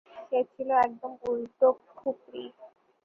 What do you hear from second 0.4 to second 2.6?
ছিল একদম উল্টো খুপরি।